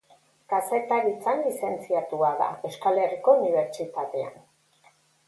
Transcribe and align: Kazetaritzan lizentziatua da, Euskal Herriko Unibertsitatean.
Kazetaritzan 0.51 1.43
lizentziatua 1.47 2.31
da, 2.39 2.47
Euskal 2.71 2.99
Herriko 3.03 3.37
Unibertsitatean. 3.43 4.35